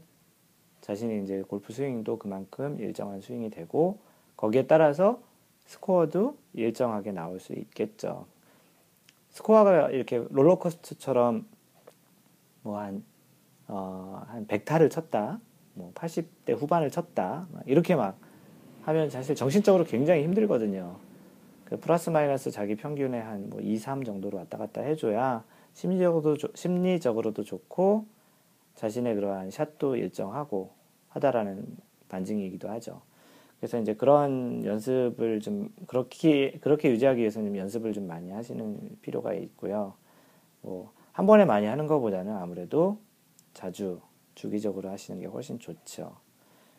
자신이 0.80 1.24
이제 1.24 1.42
골프 1.42 1.72
스윙도 1.72 2.18
그만큼 2.18 2.78
일정한 2.78 3.20
스윙이 3.20 3.50
되고 3.50 3.98
거기에 4.36 4.66
따라서 4.66 5.20
스코어도 5.66 6.36
일정하게 6.54 7.12
나올 7.12 7.40
수 7.40 7.52
있겠죠. 7.54 8.26
스코어가 9.30 9.90
이렇게 9.90 10.24
롤러코스터처럼 10.30 11.46
뭐 12.62 12.78
한, 12.78 13.04
어, 13.68 14.22
한 14.28 14.46
100타를 14.46 14.90
쳤다, 14.90 15.40
뭐 15.74 15.92
80대 15.94 16.56
후반을 16.56 16.90
쳤다, 16.90 17.46
이렇게 17.66 17.94
막 17.94 18.16
하면 18.82 19.10
사실 19.10 19.34
정신적으로 19.34 19.84
굉장히 19.84 20.22
힘들거든요. 20.22 20.96
그 21.66 21.78
플러스 21.78 22.10
마이너스 22.10 22.50
자기 22.50 22.74
평균의 22.76 23.22
한뭐 23.22 23.60
2, 23.60 23.76
3 23.76 24.04
정도로 24.04 24.38
왔다 24.38 24.56
갔다 24.56 24.80
해줘야 24.80 25.44
심리적으로도, 25.74 26.48
심리적으로도 26.54 27.44
좋고 27.44 28.06
자신의 28.76 29.14
그러한 29.14 29.50
샷도 29.50 29.96
일정하고 29.96 30.70
하다라는 31.10 31.66
반증이기도 32.08 32.68
하죠. 32.70 33.02
그래서 33.58 33.78
이제 33.78 33.94
그런 33.94 34.64
연습을 34.64 35.40
좀 35.40 35.70
그렇게 35.86 36.58
그렇게 36.60 36.90
유지하기 36.90 37.20
위해서는 37.20 37.56
연습을 37.56 37.92
좀 37.92 38.06
많이 38.06 38.30
하시는 38.30 38.96
필요가 39.02 39.34
있고요. 39.34 39.94
뭐 40.62 40.96
한 41.16 41.26
번에 41.26 41.46
많이 41.46 41.64
하는 41.64 41.86
것보다는 41.86 42.30
아무래도 42.36 42.98
자주 43.54 44.02
주기적으로 44.34 44.90
하시는 44.90 45.18
게 45.18 45.26
훨씬 45.26 45.58
좋죠. 45.58 46.14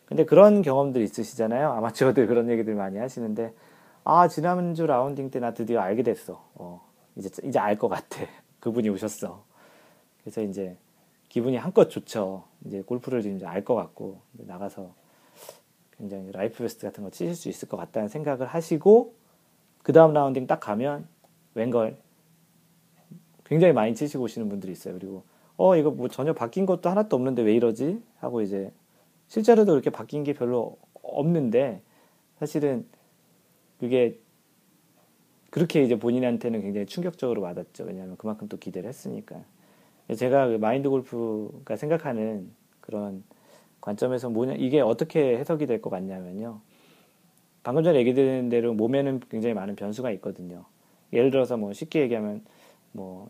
근데 0.05 0.25
그런 0.25 0.61
경험들 0.61 1.01
있으시잖아요. 1.01 1.71
아마추어들 1.71 2.27
그런 2.27 2.47
얘기들 2.47 2.75
많이 2.75 2.99
하시는데 2.99 3.51
아 4.09 4.29
지난주 4.29 4.85
라운딩 4.87 5.31
때 5.31 5.39
나 5.41 5.53
드디어 5.53 5.81
알게 5.81 6.01
됐어. 6.03 6.41
어, 6.55 6.81
이제 7.17 7.29
이제 7.43 7.59
알 7.59 7.77
것 7.77 7.89
같아. 7.89 8.21
그분이 8.61 8.87
오셨어. 8.89 9.43
그래서 10.21 10.41
이제 10.43 10.77
기분이 11.27 11.57
한껏 11.57 11.89
좋죠. 11.89 12.45
이제 12.65 12.81
골프를 12.81 13.21
지금 13.21 13.45
알것 13.45 13.75
같고 13.75 14.21
나가서 14.31 14.93
굉장히 15.97 16.31
life 16.31 16.59
best 16.59 16.85
같은 16.87 17.03
거 17.03 17.09
치실 17.09 17.35
수 17.35 17.49
있을 17.49 17.67
것 17.67 17.75
같다는 17.75 18.07
생각을 18.07 18.47
하시고 18.47 19.13
그 19.83 19.91
다음 19.91 20.13
라운딩 20.13 20.47
딱 20.47 20.61
가면 20.61 21.05
웬걸 21.55 21.97
굉장히 23.43 23.73
많이 23.73 23.93
치시고 23.93 24.23
오시는 24.23 24.47
분들이 24.47 24.71
있어요. 24.71 24.93
그리고 24.93 25.23
어 25.57 25.75
이거 25.75 25.91
뭐 25.91 26.07
전혀 26.07 26.31
바뀐 26.33 26.65
것도 26.65 26.89
하나도 26.89 27.13
없는데 27.13 27.41
왜 27.41 27.53
이러지 27.55 28.01
하고 28.19 28.41
이제 28.41 28.71
실제로도 29.27 29.73
이렇게 29.73 29.89
바뀐 29.89 30.23
게 30.23 30.31
별로 30.33 30.77
없는데 31.03 31.81
사실은 32.39 32.87
그게 33.79 34.19
그렇게 35.49 35.83
이제 35.83 35.97
본인한테는 35.97 36.61
굉장히 36.61 36.85
충격적으로 36.85 37.41
와닿죠. 37.41 37.85
왜냐하면 37.85 38.17
그만큼 38.17 38.47
또 38.47 38.57
기대를 38.57 38.87
했으니까. 38.89 39.41
제가 40.15 40.47
그 40.47 40.55
마인드 40.55 40.89
골프가 40.89 41.75
생각하는 41.75 42.51
그런 42.81 43.23
관점에서 43.81 44.29
뭐냐 44.29 44.53
이게 44.55 44.81
어떻게 44.81 45.37
해석이 45.37 45.65
될 45.65 45.81
것 45.81 45.89
같냐면요. 45.89 46.61
방금 47.63 47.83
전에 47.83 47.99
얘기 47.99 48.13
드린 48.13 48.49
대로 48.49 48.73
몸에는 48.73 49.21
굉장히 49.29 49.53
많은 49.53 49.75
변수가 49.75 50.11
있거든요. 50.11 50.65
예를 51.13 51.31
들어서 51.31 51.57
뭐 51.57 51.73
쉽게 51.73 52.01
얘기하면 52.01 52.43
뭐 52.93 53.29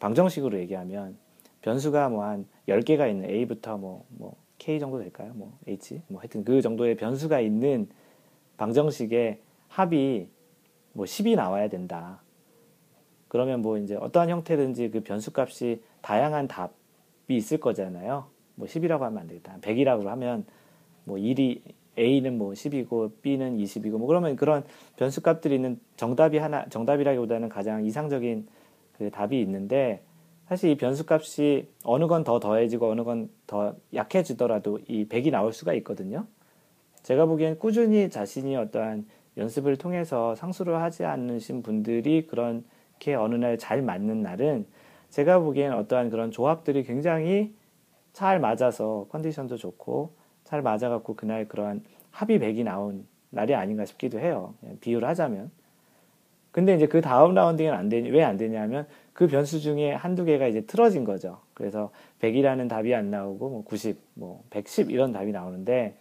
방정식으로 0.00 0.58
얘기하면 0.60 1.16
변수가 1.62 2.08
뭐 2.10 2.24
한 2.24 2.46
10개가 2.68 3.08
있는 3.10 3.28
A부터 3.30 3.78
뭐, 3.78 4.04
뭐 4.08 4.36
K 4.58 4.78
정도 4.80 4.98
될까요? 4.98 5.32
뭐 5.34 5.58
H 5.66 6.00
뭐 6.08 6.20
하여튼 6.20 6.44
그 6.44 6.60
정도의 6.62 6.96
변수가 6.96 7.40
있는 7.40 7.88
방정식의 8.58 9.40
합이 9.74 10.28
뭐 10.92 11.04
10이 11.04 11.34
나와야 11.34 11.68
된다. 11.68 12.22
그러면 13.26 13.60
뭐 13.60 13.76
이제 13.78 13.96
어떠한 13.96 14.30
형태든지 14.30 14.90
그 14.90 15.00
변수 15.00 15.32
값이 15.34 15.82
다양한 16.00 16.46
답이 16.46 16.72
있을 17.30 17.58
거잖아요. 17.58 18.26
뭐 18.54 18.68
10이라고 18.68 19.00
하면 19.00 19.18
안 19.18 19.26
되겠다. 19.26 19.58
100이라고 19.60 20.04
하면 20.04 20.46
뭐 21.04 21.16
1이 21.16 21.60
A는 21.98 22.38
뭐 22.38 22.52
10이고 22.52 23.20
B는 23.22 23.56
20이고 23.58 23.98
뭐 23.98 24.06
그러면 24.06 24.36
그런 24.36 24.62
변수 24.96 25.22
값들이 25.22 25.56
있는 25.56 25.80
정답이 25.96 26.38
하나 26.38 26.68
정답이라기보다는 26.68 27.48
가장 27.48 27.84
이상적인 27.84 28.46
그 28.96 29.10
답이 29.10 29.40
있는데 29.40 30.02
사실 30.46 30.70
이 30.70 30.76
변수 30.76 31.04
값이 31.08 31.68
어느 31.82 32.06
건 32.06 32.22
더 32.22 32.38
더해지고 32.38 32.90
어느 32.90 33.02
건 33.02 33.28
더 33.48 33.74
약해지더라도 33.92 34.78
이 34.86 35.06
100이 35.08 35.30
나올 35.32 35.52
수가 35.52 35.74
있거든요. 35.74 36.26
제가 37.02 37.26
보기엔 37.26 37.58
꾸준히 37.58 38.08
자신이 38.08 38.56
어떠한 38.56 39.06
연습을 39.36 39.76
통해서 39.76 40.34
상수를 40.34 40.80
하지 40.80 41.04
않으신 41.04 41.62
분들이 41.62 42.26
그렇게 42.26 43.14
어느 43.14 43.34
날 43.34 43.58
잘 43.58 43.82
맞는 43.82 44.22
날은 44.22 44.66
제가 45.10 45.38
보기엔 45.40 45.72
어떠한 45.72 46.10
그런 46.10 46.30
조합들이 46.30 46.84
굉장히 46.84 47.54
잘 48.12 48.38
맞아서 48.40 49.06
컨디션도 49.10 49.56
좋고 49.56 50.12
잘 50.44 50.62
맞아갖고 50.62 51.14
그날 51.16 51.48
그러한 51.48 51.82
합의 52.10 52.38
100이 52.38 52.64
나온 52.64 53.06
날이 53.30 53.54
아닌가 53.54 53.84
싶기도 53.84 54.20
해요. 54.20 54.54
비유를 54.80 55.06
하자면. 55.08 55.50
근데 56.52 56.76
이제 56.76 56.86
그 56.86 57.00
다음 57.00 57.34
라운딩은 57.34 57.72
안 57.72 57.88
되냐, 57.88 58.10
왜 58.12 58.22
안 58.22 58.36
되냐면 58.36 58.86
그 59.12 59.26
변수 59.26 59.60
중에 59.60 59.92
한두 59.92 60.24
개가 60.24 60.46
이제 60.46 60.60
틀어진 60.60 61.02
거죠. 61.04 61.40
그래서 61.54 61.90
100이라는 62.20 62.68
답이 62.68 62.94
안 62.94 63.10
나오고 63.10 63.48
뭐 63.50 63.64
90, 63.64 63.98
뭐 64.14 64.44
110 64.50 64.90
이런 64.92 65.12
답이 65.12 65.32
나오는데 65.32 65.96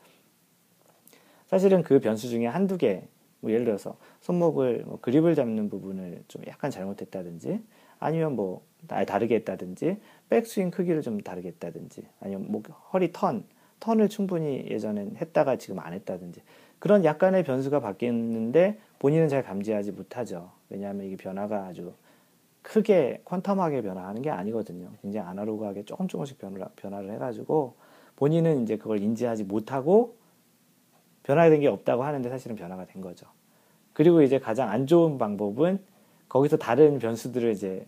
사실은 1.47 1.81
그 1.83 1.99
변수 1.99 2.29
중에 2.29 2.45
한두 2.45 2.77
개, 2.77 3.03
뭐 3.43 3.51
예를 3.51 3.65
들어서 3.65 3.97
손목을 4.21 4.85
뭐 4.87 4.99
그립을 5.01 5.35
잡는 5.35 5.69
부분을 5.69 6.23
좀 6.29 6.41
약간 6.47 6.71
잘못했다든지 6.71 7.61
아니면 7.99 8.37
뭐 8.37 8.63
다르게 8.87 9.35
했다든지 9.35 9.97
백스윙 10.29 10.71
크기를 10.71 11.01
좀 11.01 11.19
다르게 11.19 11.49
했다든지 11.49 12.03
아니면 12.21 12.45
뭐 12.47 12.61
허리 12.93 13.11
턴 13.11 13.43
턴을 13.81 14.07
충분히 14.07 14.65
예전엔 14.69 15.17
했다가 15.17 15.57
지금 15.57 15.79
안 15.79 15.91
했다든지 15.91 16.41
그런 16.79 17.03
약간의 17.03 17.43
변수가 17.43 17.81
바뀌었는데 17.81 18.79
본인은 18.99 19.27
잘 19.27 19.43
감지하지 19.43 19.91
못하죠. 19.91 20.51
왜냐하면 20.69 21.05
이게 21.05 21.17
변화가 21.17 21.65
아주 21.65 21.93
크게 22.61 23.23
퀀텀하게 23.25 23.83
변화하는 23.83 24.21
게 24.21 24.29
아니거든요. 24.29 24.89
굉장히 25.01 25.27
아날로그하게 25.27 25.83
조금 25.83 26.07
조금씩 26.07 26.37
변화, 26.37 26.65
변화를 26.77 27.11
해가지고 27.11 27.75
본인은 28.15 28.63
이제 28.63 28.77
그걸 28.77 29.01
인지하지 29.01 29.43
못하고 29.43 30.15
변화된 31.23 31.61
게 31.61 31.67
없다고 31.67 32.03
하는데 32.03 32.29
사실은 32.29 32.55
변화가 32.55 32.85
된 32.85 33.01
거죠. 33.01 33.27
그리고 33.93 34.21
이제 34.21 34.39
가장 34.39 34.69
안 34.69 34.87
좋은 34.87 35.17
방법은 35.17 35.79
거기서 36.27 36.57
다른 36.57 36.99
변수들을 36.99 37.51
이제 37.51 37.85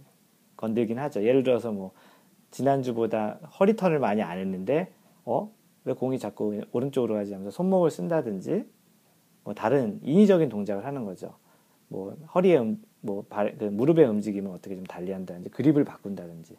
건들긴 0.56 1.00
하죠. 1.00 1.24
예를 1.24 1.44
들어서 1.44 1.72
뭐 1.72 1.92
지난주보다 2.52 3.40
허리 3.60 3.76
턴을 3.76 4.00
많이 4.00 4.22
안 4.22 4.38
했는데 4.38 4.92
어? 5.26 5.52
왜 5.84 5.94
공이 5.94 6.20
자꾸 6.20 6.62
오른쪽으로 6.72 7.16
가지 7.16 7.34
하면서 7.34 7.52
손목을 7.52 7.92
쓴다든지 7.92 8.66
뭐 9.44 9.54
다른 9.54 10.00
인위적인 10.04 10.50
동작을 10.50 10.86
하는 10.86 11.06
거죠. 11.06 11.34
뭐 11.88 12.16
허리에 12.34 12.58
음, 12.58 12.82
뭐 13.02 13.26
발, 13.30 13.58
그 13.58 13.66
무릎의 13.66 14.06
움직임을 14.06 14.52
어떻게 14.52 14.76
좀 14.76 14.84
달리한다든지 14.86 15.50
그립을 15.50 15.84
바꾼다든지 15.84 16.58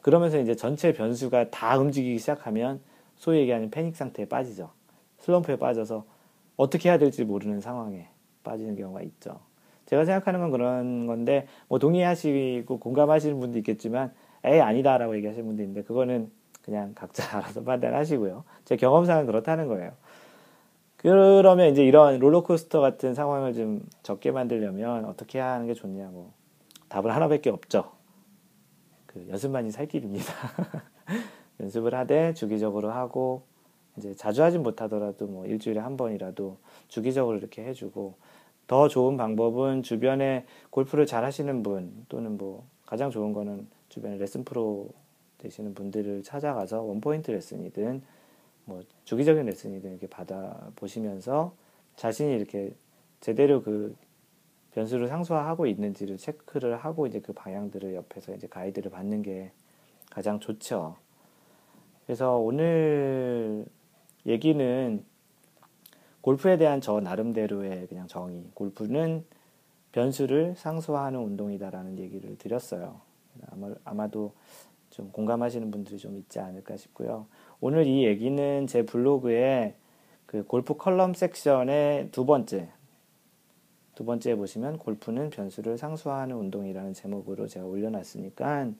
그러면서 0.00 0.38
이제 0.38 0.54
전체 0.54 0.92
변수가 0.92 1.50
다 1.50 1.78
움직이기 1.78 2.18
시작하면 2.18 2.80
소위 3.16 3.40
얘기하는 3.40 3.70
패닉 3.70 3.96
상태에 3.96 4.26
빠지죠. 4.26 4.70
슬럼프에 5.18 5.56
빠져서 5.56 6.04
어떻게 6.56 6.88
해야 6.88 6.98
될지 6.98 7.24
모르는 7.24 7.60
상황에 7.60 8.08
빠지는 8.42 8.76
경우가 8.76 9.02
있죠. 9.02 9.40
제가 9.86 10.04
생각하는 10.04 10.40
건 10.40 10.50
그런 10.50 11.06
건데 11.06 11.46
뭐 11.68 11.78
동의하시고 11.78 12.78
공감하시는 12.78 13.38
분도 13.38 13.58
있겠지만 13.58 14.12
에이 14.44 14.60
아니다라고 14.60 15.16
얘기하시는 15.16 15.46
분도 15.46 15.62
있는데 15.62 15.82
그거는 15.82 16.30
그냥 16.62 16.92
각자 16.94 17.24
알아서 17.38 17.62
판단하시고요. 17.62 18.44
제 18.64 18.76
경험상은 18.76 19.26
그렇다는 19.26 19.68
거예요. 19.68 19.92
그러면 20.96 21.70
이제 21.70 21.84
이런 21.84 22.18
롤러코스터 22.18 22.80
같은 22.80 23.12
상황을 23.12 23.52
좀 23.52 23.82
적게 24.02 24.30
만들려면 24.30 25.04
어떻게 25.04 25.38
하는 25.38 25.66
게 25.66 25.74
좋냐고 25.74 26.12
뭐 26.12 26.32
답은 26.88 27.10
하나밖에 27.10 27.50
없죠. 27.50 27.92
그 29.04 29.26
연습만이 29.28 29.70
살 29.70 29.86
길입니다. 29.86 30.32
연습을 31.60 31.94
하되 31.94 32.32
주기적으로 32.32 32.90
하고 32.90 33.46
이제 33.96 34.14
자주 34.14 34.42
하진 34.42 34.62
못하더라도 34.62 35.26
뭐 35.26 35.46
일주일에 35.46 35.80
한 35.80 35.96
번이라도 35.96 36.58
주기적으로 36.88 37.38
이렇게 37.38 37.64
해주고 37.64 38.14
더 38.66 38.88
좋은 38.88 39.16
방법은 39.16 39.82
주변에 39.82 40.46
골프를 40.70 41.06
잘 41.06 41.24
하시는 41.24 41.62
분 41.62 42.04
또는 42.08 42.36
뭐 42.36 42.64
가장 42.86 43.10
좋은 43.10 43.32
거는 43.32 43.66
주변에 43.88 44.16
레슨 44.16 44.44
프로 44.44 44.88
되시는 45.38 45.74
분들을 45.74 46.22
찾아가서 46.22 46.82
원포인트 46.82 47.30
레슨이든 47.30 48.02
뭐 48.64 48.82
주기적인 49.04 49.44
레슨이든 49.44 49.90
이렇게 49.90 50.06
받아 50.06 50.70
보시면서 50.76 51.54
자신이 51.96 52.34
이렇게 52.34 52.74
제대로 53.20 53.62
그 53.62 53.94
변수를 54.72 55.06
상수화하고 55.08 55.66
있는지를 55.66 56.16
체크를 56.16 56.76
하고 56.76 57.06
이제 57.06 57.20
그 57.20 57.32
방향들을 57.32 57.94
옆에서 57.94 58.34
이제 58.34 58.48
가이드를 58.48 58.90
받는 58.90 59.22
게 59.22 59.52
가장 60.10 60.40
좋죠. 60.40 60.96
그래서 62.06 62.36
오늘 62.36 63.66
얘기는 64.26 65.04
골프에 66.20 66.56
대한 66.56 66.80
저 66.80 67.00
나름대로의 67.00 67.86
그냥 67.86 68.06
정의. 68.06 68.44
골프는 68.54 69.24
변수를 69.92 70.54
상수화하는 70.56 71.20
운동이다라는 71.20 71.98
얘기를 71.98 72.36
드렸어요. 72.38 73.00
아마, 73.50 73.74
아마도 73.84 74.32
좀 74.90 75.10
공감하시는 75.10 75.70
분들이 75.70 75.98
좀 75.98 76.16
있지 76.16 76.38
않을까 76.40 76.76
싶고요. 76.76 77.26
오늘 77.60 77.86
이 77.86 78.04
얘기는 78.04 78.66
제 78.66 78.86
블로그에 78.86 79.74
그 80.26 80.44
골프 80.44 80.76
컬럼 80.76 81.14
섹션의 81.14 82.10
두 82.10 82.24
번째, 82.24 82.70
두 83.94 84.04
번째 84.04 84.34
보시면 84.36 84.78
골프는 84.78 85.30
변수를 85.30 85.78
상수화하는 85.78 86.36
운동이라는 86.36 86.94
제목으로 86.94 87.46
제가 87.46 87.66
올려놨으니까 87.66 88.70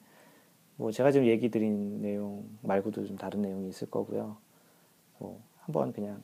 뭐 0.77 0.91
제가 0.91 1.11
지금 1.11 1.27
얘기 1.27 1.49
드린 1.49 2.01
내용 2.01 2.43
말고도 2.61 3.05
좀 3.05 3.17
다른 3.17 3.41
내용이 3.41 3.69
있을 3.69 3.89
거고요. 3.89 4.37
뭐 5.17 5.41
한번 5.59 5.93
그냥 5.93 6.21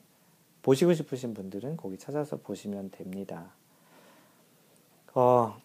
보시고 0.62 0.94
싶으신 0.94 1.34
분들은 1.34 1.76
거기 1.76 1.98
찾아서 1.98 2.36
보시면 2.36 2.90
됩니다. 2.90 3.52
어, 5.14 5.56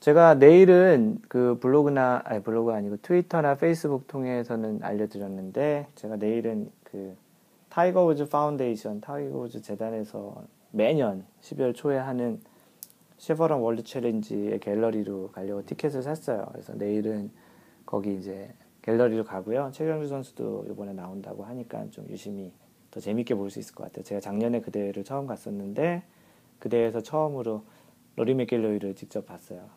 제가 0.00 0.34
내일은 0.34 1.20
그 1.28 1.58
블로그나 1.60 2.22
아니 2.24 2.42
블로그 2.42 2.72
아니고 2.72 2.98
트위터나 3.02 3.56
페이스북 3.56 4.06
통해서는 4.06 4.82
알려드렸는데 4.82 5.88
제가 5.94 6.16
내일은 6.16 6.70
그 6.84 7.16
타이거 7.68 8.04
우즈 8.06 8.28
파운데이션 8.28 9.00
타이거 9.00 9.40
우즈 9.40 9.60
재단에서 9.62 10.42
매년 10.70 11.26
12월 11.42 11.74
초에 11.74 11.98
하는 11.98 12.40
셰브론 13.18 13.60
월드 13.60 13.82
챌린지의 13.82 14.60
갤러리로 14.60 15.32
가려고 15.32 15.66
티켓을 15.66 16.02
샀어요. 16.02 16.48
그래서 16.52 16.72
내일은 16.74 17.30
거기 17.84 18.14
이제 18.14 18.50
갤러리로 18.82 19.24
가고요. 19.24 19.70
최경주 19.72 20.08
선수도 20.08 20.66
이번에 20.70 20.92
나온다고 20.92 21.44
하니까 21.44 21.88
좀 21.90 22.06
유심히 22.08 22.52
더 22.90 23.00
재밌게 23.00 23.34
볼 23.34 23.50
수 23.50 23.58
있을 23.58 23.74
것 23.74 23.84
같아요. 23.84 24.04
제가 24.04 24.20
작년에 24.20 24.60
그 24.60 24.70
대회를 24.70 25.04
처음 25.04 25.26
갔었는데 25.26 26.02
그 26.58 26.68
대회에서 26.68 27.00
처음으로 27.02 27.64
로리 28.16 28.34
맥길로이를 28.34 28.94
직접 28.94 29.26
봤어요. 29.26 29.68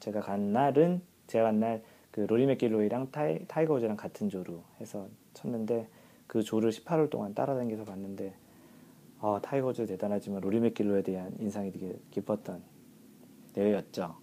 제가 0.00 0.20
간 0.20 0.52
날은 0.52 1.02
제가 1.26 1.44
간 1.46 1.60
날 1.60 1.82
그 2.12 2.20
로리 2.20 2.44
맥길로이랑 2.44 3.10
타이, 3.10 3.38
타이거 3.48 3.72
우즈랑 3.72 3.96
같은 3.96 4.28
조로 4.28 4.62
해서 4.82 5.08
쳤는데 5.32 5.88
그 6.26 6.42
조를 6.42 6.70
18홀 6.70 7.08
동안 7.08 7.34
따라다니면서 7.34 7.84
봤는데 7.90 8.34
어, 9.20 9.40
타이거 9.42 9.68
우즈 9.68 9.86
대단하지만 9.86 10.42
로리 10.42 10.60
맥길로에 10.60 11.02
대한 11.02 11.34
인상이 11.40 11.72
되게 11.72 11.98
깊었던 12.10 12.62
대회였죠. 13.54 14.14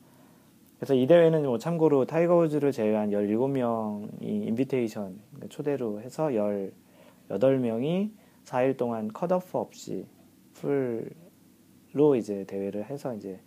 그래서 0.80 0.94
이 0.94 1.08
대회는 1.08 1.44
뭐 1.44 1.58
참고로 1.58 2.06
타이거 2.06 2.38
우즈를 2.38 2.72
제외한 2.72 3.10
17명이 3.10 4.22
invitation 4.22 5.20
초대로 5.50 6.00
해서 6.00 6.28
18명이 6.28 8.12
4일 8.46 8.78
동안 8.78 9.10
컷오프 9.10 9.58
없이 9.58 10.08
풀로 10.54 12.16
이제 12.16 12.46
대회를 12.46 12.86
해서 12.86 13.14
이제 13.14 13.42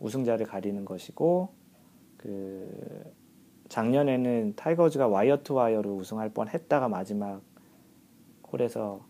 우승자를 0.00 0.46
가리는 0.46 0.84
것이고 0.84 1.50
그 2.16 3.14
작년에는 3.68 4.54
타이거 4.56 4.81
우즈가 4.81 5.06
wire 5.06 5.42
to 5.44 5.54
wire로 5.54 5.94
우승할 5.94 6.30
뻔 6.30 6.48
했다가 6.48 6.88
마지막 6.88 7.42
홀에서 8.50 9.06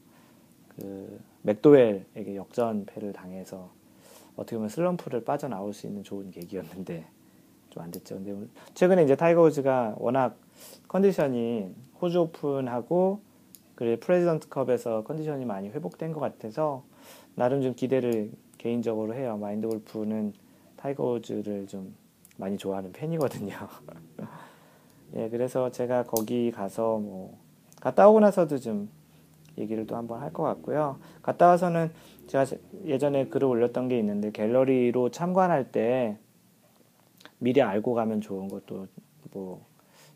그 0.76 1.20
맥도웰에게 1.42 2.36
역전패를 2.36 3.14
당해서 3.14 3.70
어떻게 4.36 4.56
보면 4.56 4.68
슬럼프를 4.68 5.24
빠져나올 5.24 5.72
수 5.72 5.86
있는 5.86 6.02
좋은 6.02 6.30
계기였는데 6.30 7.13
좀 7.74 7.82
안 7.82 7.90
됐죠. 7.90 8.14
근데 8.16 8.34
최근에 8.74 9.02
이제 9.04 9.16
타이거 9.16 9.42
우즈가 9.42 9.94
워낙 9.98 10.36
컨디션이 10.88 11.74
호주 12.00 12.20
오픈하고 12.20 13.20
그래 13.74 13.96
프레지던트 13.98 14.48
컵에서 14.48 15.02
컨디션이 15.04 15.44
많이 15.44 15.68
회복된 15.70 16.12
것 16.12 16.20
같아서 16.20 16.84
나름 17.34 17.60
좀 17.62 17.74
기대를 17.74 18.30
개인적으로 18.58 19.14
해요. 19.14 19.36
마인드 19.36 19.66
골프는 19.66 20.32
타이거 20.76 21.12
우즈를 21.12 21.66
좀 21.66 21.94
많이 22.36 22.56
좋아하는 22.56 22.92
팬이거든요. 22.92 23.54
예, 25.16 25.28
그래서 25.28 25.70
제가 25.70 26.04
거기 26.04 26.50
가서 26.50 26.98
뭐 26.98 27.36
갔다 27.80 28.08
오고 28.08 28.20
나서도 28.20 28.58
좀 28.58 28.88
얘기를 29.58 29.86
또 29.86 29.96
한번 29.96 30.20
할 30.20 30.32
것 30.32 30.42
같고요. 30.44 30.98
갔다 31.22 31.48
와서는 31.48 31.90
제가 32.26 32.44
예전에 32.86 33.26
글을 33.26 33.46
올렸던 33.46 33.88
게 33.88 33.98
있는데 33.98 34.30
갤러리로 34.30 35.10
참관할 35.10 35.70
때 35.70 36.16
미리 37.38 37.62
알고 37.62 37.94
가면 37.94 38.20
좋은 38.20 38.48
것도 38.48 38.88
뭐 39.32 39.74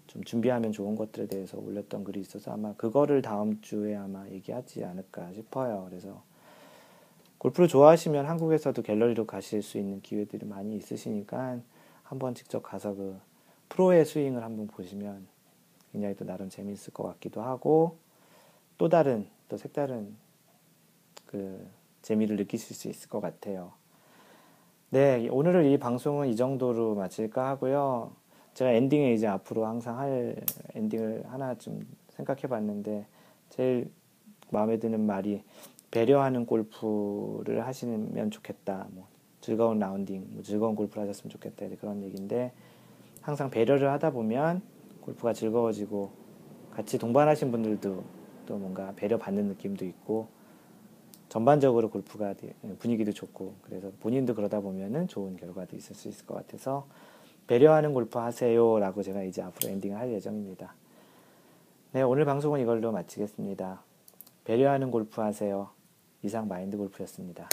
좀 0.09 0.24
준비하면 0.24 0.72
좋은 0.72 0.96
것들에 0.96 1.26
대해서 1.26 1.59
올렸던 1.59 2.02
글이 2.02 2.20
있어서 2.20 2.50
아마 2.50 2.74
그거를 2.74 3.22
다음 3.22 3.61
주에 3.61 3.94
아마 3.94 4.26
얘기하지 4.28 4.85
않을까 4.85 5.33
싶어요. 5.35 5.87
그래서 5.88 6.22
골프를 7.37 7.68
좋아하시면 7.68 8.26
한국에서도 8.26 8.83
갤러리로 8.83 9.26
가실 9.26 9.62
수 9.62 9.78
있는 9.78 10.00
기회들이 10.00 10.46
많이 10.46 10.74
있으시니까 10.76 11.61
한번 12.02 12.35
직접 12.35 12.62
가서 12.62 12.94
그 12.94 13.20
프로의 13.68 14.07
스윙을 14.07 14.42
한번 14.42 14.66
보시면 14.66 15.26
굉장히 15.92 16.16
또 16.16 16.24
나름 16.24 16.48
재미있을 16.48 16.92
것 16.94 17.02
같기도 17.04 17.42
하고 17.42 17.98
또 18.78 18.88
다른 18.88 19.28
또 19.48 19.59
색다른 19.59 20.16
그 21.26 21.68
재미를 22.00 22.37
느끼실 22.37 22.74
수 22.74 22.88
있을 22.88 23.11
것 23.11 23.20
같아요. 23.20 23.72
네, 24.90 25.29
오늘은 25.31 25.66
이 25.66 25.77
방송은 25.77 26.29
이 26.29 26.35
정도로 26.35 26.94
마칠까 26.94 27.46
하고요. 27.46 28.11
제가 28.55 28.70
엔딩에 28.70 29.12
이제 29.12 29.27
앞으로 29.27 29.66
항상 29.66 29.98
할 29.98 30.35
엔딩을 30.74 31.24
하나 31.27 31.55
좀 31.57 31.87
생각해 32.09 32.44
봤는데 32.48 33.07
제일 33.51 33.90
마음에 34.51 34.79
드는 34.79 35.05
말이 35.05 35.42
배려하는 35.90 36.46
골프를 36.46 37.66
하시면 37.66 38.31
좋겠다. 38.31 38.87
뭐 38.92 39.09
즐거운 39.42 39.79
라운딩, 39.79 40.27
뭐 40.31 40.42
즐거운 40.42 40.74
골프를 40.74 41.03
하셨으면 41.03 41.33
좋겠다. 41.33 41.66
그런 41.79 42.03
얘기인데 42.03 42.53
항상 43.20 43.51
배려를 43.51 43.90
하다 43.90 44.12
보면 44.12 44.62
골프가 45.03 45.35
즐거워지고 45.35 46.11
같이 46.70 46.96
동반하신 46.96 47.51
분들도 47.51 48.05
또 48.46 48.57
뭔가 48.57 48.94
배려받는 48.96 49.48
느낌도 49.48 49.85
있고 49.85 50.29
전반적으로 51.29 51.91
골프가 51.91 52.35
분위기도 52.79 53.12
좋고 53.12 53.57
그래서 53.62 53.91
본인도 54.01 54.35
그러다 54.35 54.61
보면은 54.61 55.09
좋은 55.09 55.37
결과도 55.37 55.77
있을 55.77 55.95
수 55.95 56.09
있을 56.09 56.27
것 56.27 56.35
같아서 56.35 56.87
배려하는 57.47 57.95
골프 57.95 58.19
하세요라고 58.19 59.03
제가 59.03 59.23
이제 59.23 59.43
앞으로 59.43 59.71
엔딩을 59.71 59.99
할 59.99 60.12
예정입니다. 60.12 60.75
네, 61.93 62.03
오늘 62.03 62.25
방송은 62.25 62.61
이걸로 62.61 62.93
마치겠습니다. 62.93 63.83
배려하는 64.45 64.91
골프 64.91 65.21
하세요. 65.21 65.71
이상 66.23 66.49
마인드 66.49 66.77
골프였습니다. 66.77 67.49